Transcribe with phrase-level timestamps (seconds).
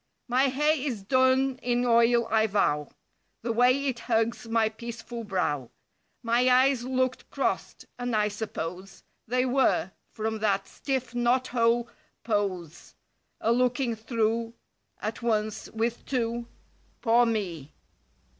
[0.27, 2.89] My hair is "done in oil" I vow.
[3.43, 5.69] The way it hugs my peaceful brow.
[6.23, 11.87] My eyes looked crossed, and I suppose They were, from that stiff knot hole
[12.23, 12.95] pose—
[13.43, 14.55] io8 A looking through
[15.03, 16.47] At once, with two—
[17.01, 17.71] Poor me!